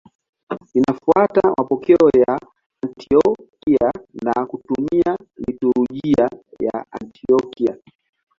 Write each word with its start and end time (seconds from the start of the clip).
Linafuata 0.73 1.51
mapokeo 1.57 2.09
ya 2.15 2.39
Antiokia 2.83 3.91
na 4.23 4.45
kutumia 4.45 5.17
liturujia 5.47 6.29
ya 6.59 6.85
Antiokia. 6.91 7.77